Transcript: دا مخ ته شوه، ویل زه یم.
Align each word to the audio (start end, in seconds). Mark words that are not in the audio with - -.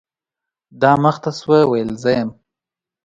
دا 0.81 0.91
مخ 1.03 1.15
ته 1.23 1.31
شوه، 1.39 1.59
ویل 1.71 1.91
زه 2.01 2.11
یم. 2.17 2.29